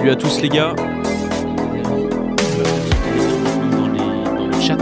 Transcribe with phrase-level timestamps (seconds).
[0.00, 0.74] Salut à tous les gars.
[3.70, 4.78] Dans, les- le chat.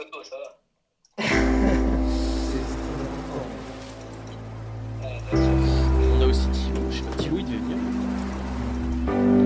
[0.00, 0.50] Photo, ça va.
[6.12, 9.39] On a aussi Thilo, je sais pas, Thilo il devait venir.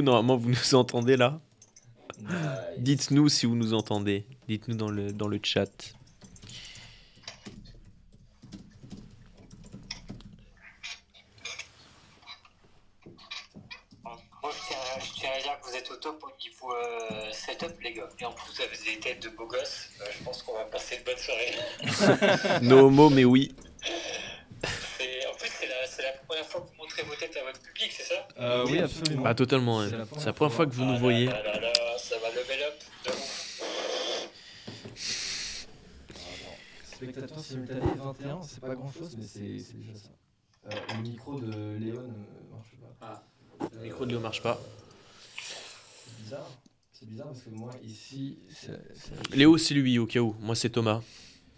[0.00, 1.40] Coup, normalement, vous nous entendez là
[2.78, 4.26] Dites-nous si vous nous entendez.
[4.48, 5.94] Dites-nous dans le, dans le chat.
[14.42, 17.32] Moi, je tiens, je tiens à dire que vous êtes au top au niveau euh,
[17.32, 18.08] setup, les gars.
[18.18, 19.90] Et en plus, vous avez des têtes de beaux gosses.
[20.00, 22.60] Euh, je pense qu'on va passer une bonne soirée.
[22.62, 23.54] No homo, mais oui.
[24.62, 26.76] En plus, c'est la, c'est la première fois que
[27.06, 29.22] vos têtes à votre public, c'est ça Euh, oui, absolument.
[29.26, 29.78] Ah, totalement.
[29.78, 29.88] ouais.
[29.90, 31.28] C'est la C'est la première fois que vous nous voyez.
[31.28, 32.74] Ah là là, ça va level up
[33.06, 33.46] de ouf.
[36.84, 40.08] Spectateurs simultanés 21, c'est pas grand chose, mais c'est c'est déjà ça.
[40.66, 43.24] Euh, le micro de Léon euh, marche pas.
[43.74, 44.60] Le micro de Léo marche pas.
[45.36, 46.50] C'est bizarre.
[46.92, 48.38] C'est bizarre parce que moi ici.
[48.50, 50.36] c'est- c'est- Léo, c'est lui, au cas où.
[50.40, 51.00] Moi, c'est Thomas.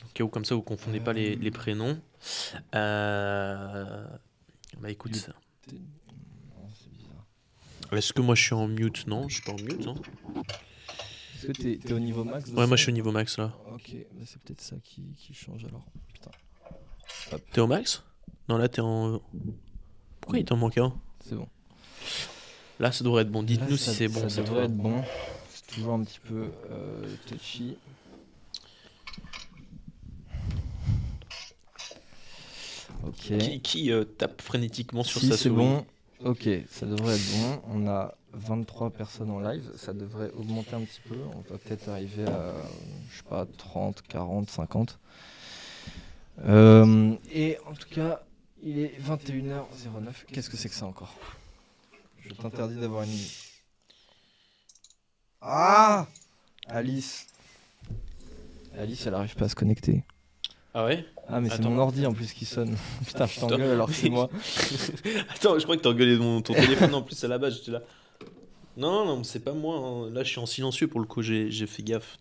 [0.04, 2.00] Au cas où, comme ça, vous confondez pas les, les prénoms.
[2.76, 4.04] Euh...
[4.82, 5.12] Bah écoute,
[5.66, 7.24] t'es- Non, c'est bizarre.
[7.92, 9.06] est-ce que moi je suis en mute?
[9.06, 9.86] Non, je suis pas en mute.
[9.86, 9.94] hein.
[11.36, 13.52] Est-ce que t'es au niveau max Ouais, moi je suis au niveau max là.
[13.72, 15.84] Ok, bah c'est peut-être ça qui, qui change alors.
[16.12, 16.30] Putain.
[17.52, 18.02] T'es au max?
[18.48, 19.20] Non, là t'es en.
[20.20, 20.92] Pourquoi il t'en manque un?
[21.24, 21.48] C'est bon.
[22.80, 23.42] Là, ça devrait être bon.
[23.44, 24.20] Dites-nous si ça- c'est bon.
[24.20, 25.04] Ça cette devrait être bon.
[25.50, 27.76] C'est toujours un petit peu euh, touchy.
[33.22, 35.84] Qui, qui, euh, tape frénétiquement sur sa bon,
[36.24, 37.62] ok, ça devrait être bon.
[37.72, 41.16] On a 23 personnes en live, ça devrait augmenter un petit peu.
[41.34, 42.52] On va peut-être arriver à,
[43.10, 44.98] je sais pas, 30, 40, 50.
[46.44, 48.22] Euh, et en tout cas,
[48.62, 50.24] il est 21h09.
[50.32, 51.14] Qu'est-ce que c'est que ça encore?
[52.20, 53.10] Je t'interdis d'avoir une.
[55.40, 56.06] Ah
[56.68, 57.26] Alice
[58.78, 60.04] Alice, elle arrive pas à se connecter.
[60.74, 61.70] Ah ouais Ah, mais c'est Attends.
[61.70, 62.76] mon ordi en plus qui sonne.
[63.06, 64.30] Putain, je t'engueule alors que c'est moi.
[65.34, 67.72] Attends, je crois que t'as engueulé mon, ton téléphone en plus à la base, j'étais
[67.72, 67.82] là.
[68.76, 69.76] Non, non, c'est pas moi.
[69.76, 70.10] hein.
[70.10, 72.18] Là, je suis en silencieux pour le coup, j'ai j'ai fait gaffe.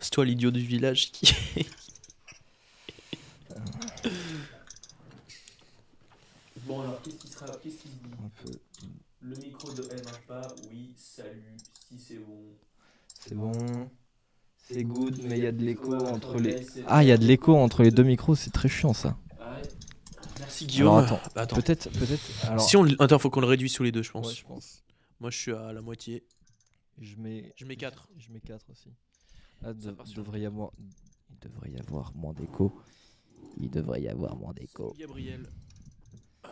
[0.00, 1.32] C'est toi l'idiot du village qui.
[6.66, 7.46] bon, alors, qu'est-ce qui sera.
[7.62, 8.52] Qu'est-ce qui se dit Un peu.
[9.20, 11.56] Le micro de elle marche pas Oui, salut,
[11.88, 12.44] si c'est bon.
[13.18, 13.90] C'est bon.
[14.70, 16.66] C'est good, mais il y a de l'écho entre les.
[16.86, 19.16] Ah, il y a de l'écho entre les deux micros, c'est très chiant ça.
[20.40, 20.88] Merci Guillaume.
[20.98, 21.56] Alors, attends, Bah, attends.
[21.56, 22.46] Peut-être, peut-être.
[22.46, 22.82] Alors, Si on...
[22.82, 24.28] le- Attends, faut qu'on le réduise sous les deux, je pense.
[24.28, 24.84] Ouais, je pense.
[25.20, 26.24] Moi, je suis à la moitié.
[27.00, 27.52] Je mets.
[27.56, 28.08] Je mets quatre.
[28.18, 28.90] Je mets 4 aussi.
[29.64, 30.70] Ah, de- Ça part sur devrait y avoir...
[31.30, 32.72] Il devrait y avoir moins d'écho.
[33.60, 34.94] Il devrait y avoir moins d'écho.
[34.98, 35.48] Gabriel.
[36.44, 36.50] Ah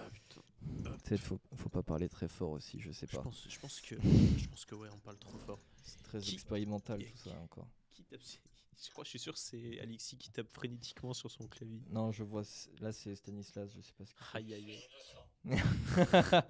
[1.04, 3.22] sais, faut, faut pas parler très fort aussi, je sais Je pas.
[3.22, 3.94] pense, je pense que,
[4.36, 5.60] je pense que ouais, on parle trop fort.
[5.84, 7.68] C'est très Qui- expérimental tout ça encore.
[7.96, 8.20] Qui tape
[8.84, 11.80] Je crois, je suis sûr, que c'est Alexis qui tape frénétiquement sur son clavier.
[11.88, 12.42] Non, je vois,
[12.80, 14.22] là c'est Stanislas, je sais pas ce qu'il.
[14.34, 15.62] Aïe aïe aïe.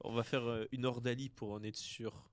[0.00, 2.28] On va faire euh, une ordalie pour en être sûr.